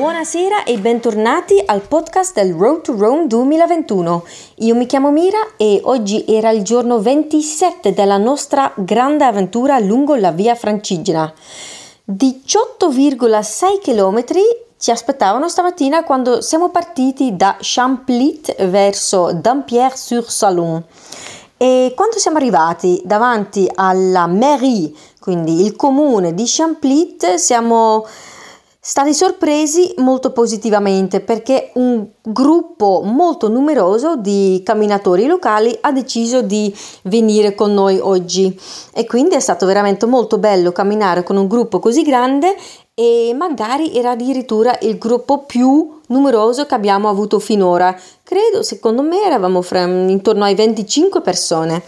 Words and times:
Buonasera 0.00 0.64
e 0.64 0.78
bentornati 0.78 1.62
al 1.62 1.82
podcast 1.82 2.32
del 2.32 2.54
Road 2.54 2.80
to 2.80 2.96
Rome 2.96 3.26
2021. 3.26 4.24
Io 4.60 4.74
mi 4.74 4.86
chiamo 4.86 5.10
Mira 5.10 5.36
e 5.58 5.78
oggi 5.84 6.24
era 6.26 6.48
il 6.48 6.62
giorno 6.62 7.00
27 7.00 7.92
della 7.92 8.16
nostra 8.16 8.72
grande 8.76 9.26
avventura 9.26 9.78
lungo 9.78 10.14
la 10.14 10.32
via 10.32 10.54
Francigena. 10.54 11.30
18,6 12.10 13.78
km 13.82 14.24
ci 14.78 14.90
aspettavano 14.90 15.50
stamattina 15.50 16.02
quando 16.02 16.40
siamo 16.40 16.70
partiti 16.70 17.36
da 17.36 17.58
Champlit 17.60 18.64
verso 18.68 19.34
Dampierre-sur-Salon. 19.34 20.82
E 21.58 21.92
quando 21.94 22.18
siamo 22.18 22.38
arrivati 22.38 23.02
davanti 23.04 23.70
alla 23.74 24.26
mairie, 24.26 24.92
quindi 25.20 25.62
il 25.62 25.76
comune 25.76 26.32
di 26.32 26.44
Champlit, 26.46 27.34
siamo 27.34 28.06
stati 28.82 29.12
sorpresi 29.12 29.92
molto 29.98 30.32
positivamente 30.32 31.20
perché 31.20 31.70
un 31.74 32.06
gruppo 32.22 33.02
molto 33.04 33.50
numeroso 33.50 34.16
di 34.16 34.62
camminatori 34.64 35.26
locali 35.26 35.76
ha 35.82 35.92
deciso 35.92 36.40
di 36.40 36.74
venire 37.02 37.54
con 37.54 37.74
noi 37.74 37.98
oggi 37.98 38.58
e 38.94 39.04
quindi 39.04 39.34
è 39.34 39.40
stato 39.40 39.66
veramente 39.66 40.06
molto 40.06 40.38
bello 40.38 40.72
camminare 40.72 41.22
con 41.22 41.36
un 41.36 41.46
gruppo 41.46 41.78
così 41.78 42.02
grande 42.02 42.56
e 42.94 43.34
magari 43.36 43.94
era 43.94 44.12
addirittura 44.12 44.78
il 44.80 44.96
gruppo 44.96 45.44
più 45.44 46.00
numeroso 46.06 46.64
che 46.64 46.74
abbiamo 46.74 47.08
avuto 47.08 47.38
finora. 47.38 47.94
Credo, 48.22 48.62
secondo 48.62 49.02
me, 49.02 49.22
eravamo 49.22 49.62
fra, 49.62 49.84
intorno 49.84 50.44
ai 50.44 50.54
25 50.54 51.20
persone. 51.20 51.82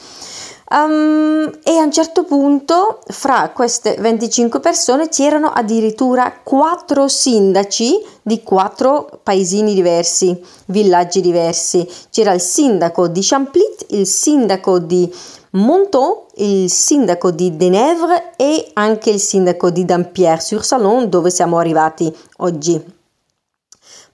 Um, 0.71 1.51
e 1.65 1.77
a 1.77 1.83
un 1.83 1.93
certo 1.93 2.25
punto 2.25 3.01
fra 3.09 3.51
queste 3.55 3.97
25 3.99 4.61
persone 4.61 5.09
c'erano 5.09 5.49
addirittura 5.49 6.33
quattro 6.43 7.09
sindaci 7.09 8.01
di 8.23 8.43
quattro 8.43 9.21
paesini 9.23 9.75
diversi, 9.75 10.41
villaggi 10.67 11.21
diversi. 11.21 11.87
C'era 12.11 12.33
il 12.33 12.41
sindaco 12.41 13.09
di 13.09 13.21
Champlit, 13.23 13.87
il 13.91 14.07
sindaco 14.07 14.79
di 14.79 15.13
Monton, 15.51 16.21
il 16.37 16.71
sindaco 16.71 17.31
di 17.31 17.57
Denevre 17.57 18.33
e 18.37 18.71
anche 18.75 19.11
il 19.11 19.21
sindaco 19.21 19.71
di 19.71 19.85
Dampierre-sur-Salon 19.85 21.09
dove 21.11 21.31
siamo 21.31 21.59
arrivati 21.59 22.15
oggi. 22.39 23.02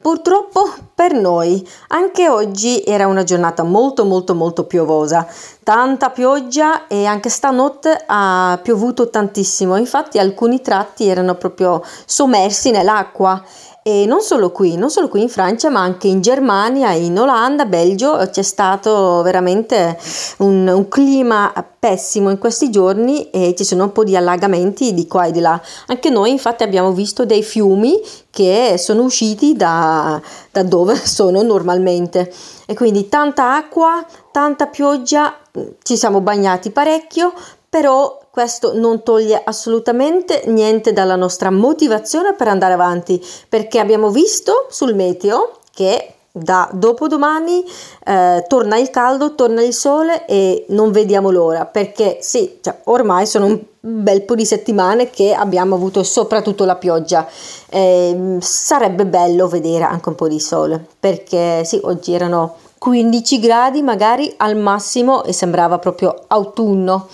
Purtroppo 0.00 0.72
per 0.94 1.12
noi 1.12 1.68
anche 1.88 2.28
oggi 2.28 2.82
era 2.86 3.08
una 3.08 3.24
giornata 3.24 3.64
molto 3.64 4.04
molto 4.04 4.32
molto 4.32 4.64
piovosa, 4.64 5.26
tanta 5.64 6.10
pioggia 6.10 6.86
e 6.86 7.04
anche 7.04 7.28
stanotte 7.28 8.04
ha 8.06 8.60
piovuto 8.62 9.10
tantissimo, 9.10 9.76
infatti 9.76 10.20
alcuni 10.20 10.60
tratti 10.60 11.08
erano 11.08 11.34
proprio 11.34 11.82
sommersi 12.06 12.70
nell'acqua 12.70 13.42
e 13.88 14.04
non 14.04 14.20
solo 14.20 14.52
qui, 14.52 14.76
non 14.76 14.90
solo 14.90 15.08
qui 15.08 15.22
in 15.22 15.30
Francia, 15.30 15.70
ma 15.70 15.80
anche 15.80 16.08
in 16.08 16.20
Germania, 16.20 16.92
in 16.92 17.18
Olanda, 17.18 17.64
Belgio, 17.64 18.18
c'è 18.30 18.42
stato 18.42 19.22
veramente 19.22 19.98
un, 20.40 20.68
un, 20.68 20.88
clima 20.88 21.50
pessimo 21.78 22.28
in 22.28 22.36
questi 22.36 22.68
giorni 22.68 23.30
e 23.30 23.54
ci 23.56 23.64
sono 23.64 23.84
un 23.84 23.92
po' 23.92 24.04
di 24.04 24.14
allagamenti 24.14 24.92
di 24.92 25.06
qua 25.06 25.24
e 25.24 25.30
di 25.30 25.40
là. 25.40 25.58
Anche 25.86 26.10
noi 26.10 26.32
infatti 26.32 26.64
abbiamo 26.64 26.92
visto 26.92 27.24
dei 27.24 27.42
fiumi 27.42 27.98
che 28.28 28.74
sono 28.76 29.04
usciti 29.04 29.56
da, 29.56 30.20
da 30.52 30.62
dove 30.64 30.94
sono 31.02 31.40
normalmente 31.40 32.30
e 32.66 32.74
quindi 32.74 33.08
tanta 33.08 33.56
acqua, 33.56 34.04
tanta 34.30 34.66
pioggia, 34.66 35.34
ci 35.82 35.96
siamo 35.96 36.20
bagnati 36.20 36.70
parecchio, 36.70 37.32
però 37.68 38.18
questo 38.30 38.72
non 38.78 39.02
toglie 39.02 39.40
assolutamente 39.44 40.44
niente 40.46 40.92
dalla 40.92 41.16
nostra 41.16 41.50
motivazione 41.50 42.34
per 42.34 42.48
andare 42.48 42.74
avanti, 42.74 43.22
perché 43.48 43.78
abbiamo 43.78 44.10
visto 44.10 44.66
sul 44.70 44.94
meteo 44.94 45.58
che 45.72 46.14
da 46.30 46.68
dopodomani 46.72 47.64
eh, 48.04 48.44
torna 48.46 48.76
il 48.76 48.90
caldo, 48.90 49.34
torna 49.34 49.62
il 49.62 49.74
sole 49.74 50.24
e 50.26 50.66
non 50.68 50.92
vediamo 50.92 51.30
l'ora 51.30 51.64
perché 51.64 52.18
sì, 52.20 52.58
cioè, 52.60 52.78
ormai 52.84 53.26
sono 53.26 53.46
un 53.46 53.60
bel 53.80 54.22
po' 54.22 54.34
di 54.34 54.44
settimane 54.44 55.10
che 55.10 55.34
abbiamo 55.34 55.74
avuto 55.74 56.02
soprattutto 56.02 56.64
la 56.64 56.76
pioggia. 56.76 57.26
Eh, 57.68 58.36
sarebbe 58.40 59.04
bello 59.06 59.48
vedere 59.48 59.84
anche 59.84 60.08
un 60.08 60.14
po' 60.14 60.28
di 60.28 60.40
sole 60.40 60.84
perché 60.98 61.64
sì, 61.64 61.80
oggi 61.82 62.12
erano 62.12 62.56
15 62.78 63.40
gradi 63.40 63.82
magari 63.82 64.32
al 64.36 64.56
massimo 64.56 65.24
e 65.24 65.32
sembrava 65.32 65.78
proprio 65.78 66.14
autunno. 66.28 67.08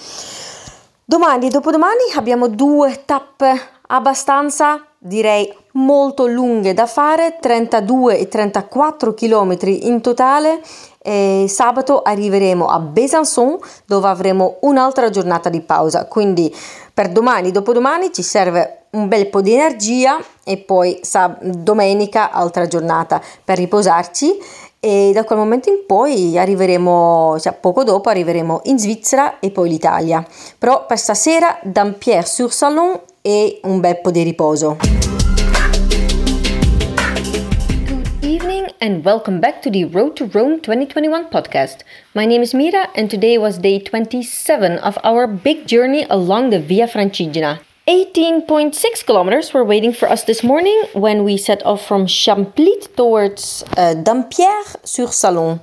Domani 1.06 1.48
e 1.48 1.50
dopodomani 1.50 2.12
abbiamo 2.14 2.48
due 2.48 3.02
tappe 3.04 3.60
abbastanza, 3.88 4.82
direi, 4.96 5.54
molto 5.72 6.26
lunghe 6.26 6.72
da 6.72 6.86
fare, 6.86 7.36
32 7.42 8.20
e 8.20 8.28
34 8.28 9.12
km 9.12 9.54
in 9.66 10.00
totale. 10.00 10.62
E 11.02 11.44
sabato 11.46 12.00
arriveremo 12.00 12.68
a 12.68 12.78
Besançon 12.78 13.58
dove 13.84 14.08
avremo 14.08 14.56
un'altra 14.62 15.10
giornata 15.10 15.50
di 15.50 15.60
pausa. 15.60 16.06
Quindi 16.06 16.50
per 16.94 17.10
domani 17.12 17.48
e 17.48 17.52
dopodomani 17.52 18.10
ci 18.10 18.22
serve 18.22 18.86
un 18.92 19.06
bel 19.06 19.28
po' 19.28 19.42
di 19.42 19.52
energia 19.52 20.18
e 20.44 20.58
poi 20.58 20.98
sab- 21.02 21.42
domenica 21.42 22.30
altra 22.30 22.66
giornata 22.66 23.20
per 23.42 23.58
riposarci 23.58 24.38
e 24.84 25.12
da 25.14 25.24
quel 25.24 25.38
momento 25.38 25.70
in 25.70 25.86
poi 25.86 26.36
arriveremo, 26.36 27.38
cioè 27.40 27.54
poco 27.54 27.84
dopo 27.84 28.10
arriveremo 28.10 28.60
in 28.64 28.78
Svizzera 28.78 29.38
e 29.38 29.50
poi 29.50 29.70
l'Italia. 29.70 30.22
Però 30.58 30.84
per 30.84 30.98
stasera 30.98 31.58
Dampierre-sur-Salon 31.62 33.00
e 33.22 33.60
un 33.62 33.80
bel 33.80 33.98
po' 34.02 34.10
di 34.10 34.22
riposo. 34.22 34.76
Good 37.86 38.22
evening 38.22 38.66
and 38.80 39.02
welcome 39.02 39.38
back 39.38 39.62
to 39.62 39.70
the 39.70 39.88
Road 39.90 40.12
to 40.16 40.28
Rome 40.30 40.60
2021 40.60 41.28
podcast. 41.30 41.78
My 42.12 42.26
name 42.26 42.42
is 42.42 42.52
Mira 42.52 42.90
and 42.94 43.08
today 43.08 43.38
was 43.38 43.56
day 43.56 43.80
27 43.80 44.78
of 44.82 44.98
our 45.02 45.26
big 45.26 45.64
journey 45.64 46.04
along 46.10 46.50
the 46.50 46.60
Via 46.60 46.86
Francigena. 46.86 47.60
18.6 47.86 49.04
kilometers 49.04 49.52
were 49.52 49.62
waiting 49.62 49.92
for 49.92 50.08
us 50.08 50.24
this 50.24 50.42
morning 50.42 50.84
when 50.94 51.22
we 51.22 51.36
set 51.36 51.64
off 51.66 51.86
from 51.86 52.06
Champlit 52.06 52.96
towards 52.96 53.62
uh, 53.76 53.92
Dampierre-sur-Salon. 53.92 55.60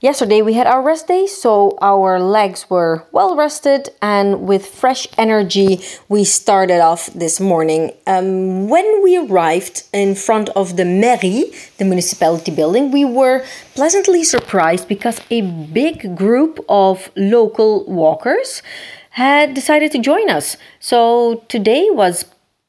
Yesterday 0.00 0.40
we 0.40 0.54
had 0.54 0.66
our 0.66 0.80
rest 0.80 1.08
day, 1.08 1.26
so 1.26 1.76
our 1.82 2.18
legs 2.18 2.70
were 2.70 3.04
well 3.12 3.36
rested 3.36 3.90
and 4.00 4.48
with 4.48 4.64
fresh 4.64 5.06
energy 5.18 5.82
we 6.08 6.24
started 6.24 6.80
off 6.80 7.08
this 7.08 7.38
morning. 7.38 7.92
Um, 8.06 8.70
when 8.70 9.02
we 9.02 9.18
arrived 9.18 9.82
in 9.92 10.14
front 10.14 10.48
of 10.56 10.78
the 10.78 10.86
mairie, 10.86 11.52
the 11.76 11.84
municipality 11.84 12.52
building, 12.52 12.90
we 12.90 13.04
were 13.04 13.44
pleasantly 13.74 14.24
surprised 14.24 14.88
because 14.88 15.20
a 15.28 15.42
big 15.42 16.16
group 16.16 16.64
of 16.70 17.10
local 17.14 17.84
walkers 17.84 18.62
had 19.10 19.54
decided 19.54 19.92
to 19.92 19.98
join 19.98 20.30
us. 20.30 20.56
So 20.78 21.44
today 21.48 21.88
was 21.90 22.24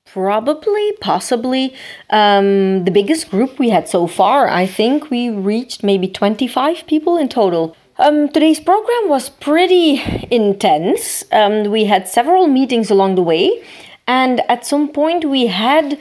probably, 0.06 0.92
possibly 1.00 1.74
um, 2.10 2.84
the 2.84 2.92
biggest 2.92 3.30
group 3.30 3.58
we 3.60 3.70
had 3.70 3.88
so 3.88 4.08
far. 4.08 4.48
I 4.50 4.66
think 4.66 5.10
we 5.10 5.30
reached 5.30 5.84
maybe 5.84 6.08
25 6.08 6.86
people 6.88 7.18
in 7.18 7.30
total. 7.30 7.76
Um, 7.98 8.30
today's 8.30 8.60
program 8.60 9.10
was 9.10 9.30
pretty 9.30 10.02
intense. 10.32 11.24
Um, 11.32 11.72
we 11.72 11.86
had 11.86 12.08
several 12.08 12.48
meetings 12.48 12.90
along 12.90 13.16
the 13.16 13.22
way, 13.22 13.64
and 14.08 14.42
at 14.50 14.66
some 14.66 14.90
point, 14.90 15.26
we 15.26 15.48
had 15.48 16.00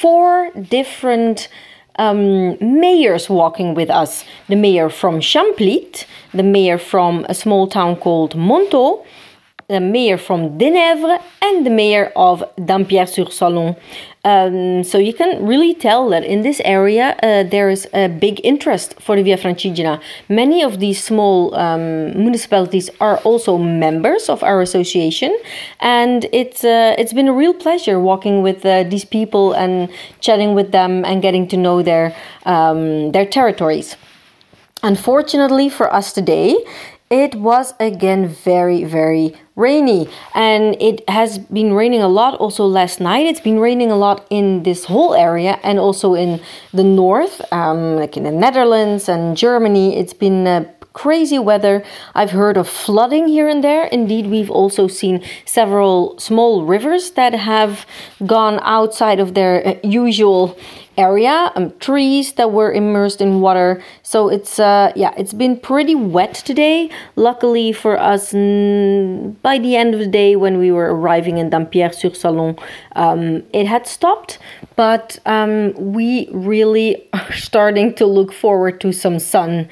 four 0.00 0.50
different 0.52 1.48
um, 1.96 2.56
mayors 2.60 3.28
walking 3.28 3.74
with 3.74 3.90
us 3.90 4.24
the 4.48 4.56
mayor 4.56 4.88
from 4.88 5.20
Champlit, 5.20 6.06
the 6.32 6.42
mayor 6.42 6.78
from 6.78 7.24
a 7.28 7.34
small 7.34 7.68
town 7.68 7.96
called 7.96 8.34
Montaut 8.34 9.04
the 9.68 9.80
mayor 9.80 10.18
from 10.18 10.58
Denevre 10.58 11.18
and 11.42 11.64
the 11.64 11.70
mayor 11.70 12.12
of 12.16 12.44
Dampierre-sur-Salon. 12.62 13.76
Um, 14.24 14.84
so 14.84 14.96
you 14.96 15.12
can 15.12 15.44
really 15.46 15.74
tell 15.74 16.08
that 16.08 16.24
in 16.24 16.42
this 16.42 16.60
area 16.64 17.14
uh, 17.22 17.42
there 17.42 17.68
is 17.68 17.86
a 17.92 18.08
big 18.08 18.40
interest 18.42 18.94
for 19.00 19.16
the 19.16 19.22
Via 19.22 19.36
Francigena. 19.36 20.00
Many 20.28 20.62
of 20.62 20.80
these 20.80 21.02
small 21.02 21.54
um, 21.54 22.16
municipalities 22.16 22.88
are 23.00 23.18
also 23.18 23.58
members 23.58 24.30
of 24.30 24.42
our 24.42 24.62
association, 24.62 25.36
and 25.80 26.26
it's 26.32 26.64
uh, 26.64 26.94
it's 26.98 27.12
been 27.12 27.28
a 27.28 27.34
real 27.34 27.52
pleasure 27.52 28.00
walking 28.00 28.42
with 28.42 28.64
uh, 28.64 28.84
these 28.84 29.04
people 29.04 29.52
and 29.52 29.90
chatting 30.20 30.54
with 30.54 30.72
them 30.72 31.04
and 31.04 31.20
getting 31.20 31.46
to 31.48 31.58
know 31.58 31.82
their 31.82 32.16
um, 32.46 33.12
their 33.12 33.26
territories. 33.26 33.96
Unfortunately 34.82 35.68
for 35.70 35.92
us 35.92 36.12
today, 36.12 36.56
it 37.14 37.36
was 37.36 37.74
again 37.78 38.26
very, 38.26 38.82
very 38.82 39.34
rainy, 39.54 40.08
and 40.34 40.76
it 40.82 41.08
has 41.08 41.38
been 41.38 41.72
raining 41.72 42.02
a 42.02 42.08
lot 42.08 42.34
also 42.40 42.66
last 42.66 43.00
night. 43.00 43.26
It's 43.26 43.40
been 43.40 43.60
raining 43.60 43.90
a 43.92 43.96
lot 43.96 44.26
in 44.30 44.64
this 44.64 44.86
whole 44.86 45.14
area 45.14 45.60
and 45.62 45.78
also 45.78 46.14
in 46.14 46.40
the 46.72 46.82
north, 46.82 47.40
um, 47.52 47.96
like 47.96 48.16
in 48.16 48.24
the 48.24 48.32
Netherlands 48.32 49.08
and 49.08 49.36
Germany. 49.36 49.96
It's 49.96 50.12
been 50.12 50.46
uh, 50.46 50.64
crazy 50.92 51.38
weather. 51.38 51.84
I've 52.14 52.30
heard 52.30 52.56
of 52.56 52.68
flooding 52.68 53.28
here 53.28 53.48
and 53.48 53.62
there. 53.62 53.84
Indeed, 53.86 54.26
we've 54.26 54.50
also 54.50 54.88
seen 54.88 55.22
several 55.44 56.18
small 56.18 56.64
rivers 56.64 57.12
that 57.12 57.34
have 57.34 57.86
gone 58.26 58.58
outside 58.62 59.20
of 59.20 59.34
their 59.34 59.66
uh, 59.66 59.74
usual 59.84 60.56
area, 60.96 61.52
um, 61.56 61.72
trees 61.78 62.34
that 62.34 62.52
were 62.52 62.72
immersed 62.72 63.20
in 63.20 63.40
water. 63.40 63.82
So 64.02 64.28
it's 64.28 64.58
uh, 64.58 64.92
yeah, 64.94 65.14
it's 65.16 65.32
been 65.32 65.58
pretty 65.58 65.94
wet 65.94 66.34
today. 66.34 66.90
Luckily 67.16 67.72
for 67.72 67.98
us, 67.98 68.32
by 68.32 69.58
the 69.58 69.76
end 69.76 69.94
of 69.94 70.00
the 70.00 70.06
day 70.06 70.36
when 70.36 70.58
we 70.58 70.70
were 70.70 70.94
arriving 70.94 71.38
in 71.38 71.50
Dampierre-sur-Salon, 71.50 72.56
um, 72.96 73.42
it 73.52 73.66
had 73.66 73.86
stopped. 73.86 74.38
But 74.76 75.18
um, 75.26 75.72
we 75.74 76.28
really 76.32 77.08
are 77.12 77.32
starting 77.32 77.94
to 77.94 78.06
look 78.06 78.32
forward 78.32 78.80
to 78.82 78.92
some 78.92 79.18
sun 79.18 79.68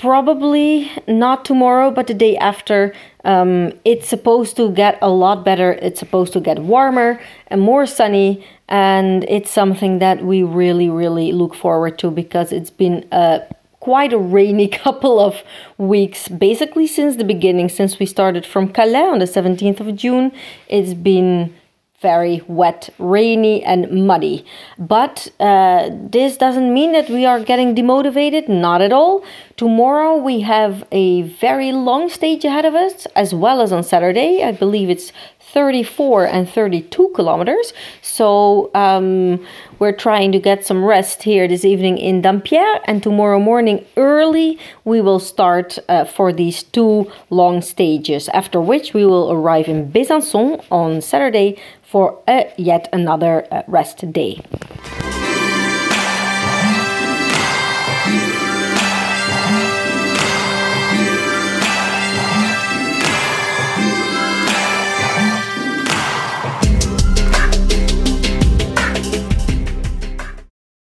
probably 0.00 0.90
not 1.06 1.44
tomorrow 1.44 1.90
but 1.90 2.06
the 2.06 2.14
day 2.14 2.34
after 2.38 2.90
um, 3.24 3.72
it's 3.84 4.08
supposed 4.08 4.56
to 4.56 4.70
get 4.70 4.98
a 5.02 5.10
lot 5.10 5.44
better 5.44 5.72
it's 5.72 6.00
supposed 6.00 6.32
to 6.32 6.40
get 6.40 6.58
warmer 6.58 7.20
and 7.48 7.60
more 7.60 7.86
sunny 7.86 8.44
and 8.68 9.24
it's 9.24 9.50
something 9.50 9.98
that 9.98 10.24
we 10.24 10.42
really 10.42 10.88
really 10.88 11.32
look 11.32 11.54
forward 11.54 11.98
to 11.98 12.10
because 12.10 12.52
it's 12.52 12.70
been 12.70 13.06
a 13.12 13.40
quite 13.80 14.12
a 14.12 14.18
rainy 14.18 14.68
couple 14.84 15.18
of 15.18 15.42
weeks 15.78 16.28
basically 16.28 16.86
since 16.86 17.16
the 17.16 17.24
beginning 17.24 17.68
since 17.68 17.98
we 17.98 18.06
started 18.06 18.46
from 18.46 18.68
calais 18.68 19.08
on 19.08 19.18
the 19.18 19.24
17th 19.24 19.80
of 19.80 19.94
june 19.96 20.32
it's 20.68 20.94
been 20.94 21.52
very 22.00 22.42
wet, 22.48 22.88
rainy, 22.98 23.62
and 23.62 24.06
muddy. 24.06 24.44
But 24.78 25.28
uh, 25.38 25.90
this 25.92 26.36
doesn't 26.36 26.72
mean 26.72 26.92
that 26.92 27.10
we 27.10 27.26
are 27.26 27.40
getting 27.40 27.74
demotivated, 27.74 28.48
not 28.48 28.80
at 28.80 28.92
all. 28.92 29.22
Tomorrow 29.60 30.16
we 30.16 30.40
have 30.40 30.86
a 30.90 31.20
very 31.20 31.70
long 31.70 32.08
stage 32.08 32.46
ahead 32.46 32.64
of 32.64 32.74
us, 32.74 33.04
as 33.14 33.34
well 33.34 33.60
as 33.60 33.72
on 33.72 33.82
Saturday. 33.82 34.42
I 34.42 34.52
believe 34.52 34.88
it's 34.88 35.12
34 35.52 36.24
and 36.24 36.48
32 36.48 37.12
kilometers. 37.14 37.74
So 38.00 38.70
um, 38.74 39.46
we're 39.78 39.92
trying 39.92 40.32
to 40.32 40.38
get 40.38 40.64
some 40.64 40.82
rest 40.82 41.24
here 41.24 41.46
this 41.46 41.66
evening 41.66 41.98
in 41.98 42.22
Dampierre, 42.22 42.80
and 42.86 43.02
tomorrow 43.02 43.38
morning 43.38 43.84
early 43.98 44.58
we 44.86 45.02
will 45.02 45.20
start 45.20 45.78
uh, 45.90 46.06
for 46.06 46.32
these 46.32 46.62
two 46.62 47.12
long 47.28 47.60
stages. 47.60 48.30
After 48.30 48.62
which 48.62 48.94
we 48.94 49.04
will 49.04 49.30
arrive 49.30 49.68
in 49.68 49.92
Besançon 49.92 50.64
on 50.70 51.02
Saturday 51.02 51.58
for 51.82 52.18
a, 52.26 52.50
yet 52.56 52.88
another 52.94 53.46
uh, 53.52 53.62
rest 53.66 54.10
day. 54.10 54.40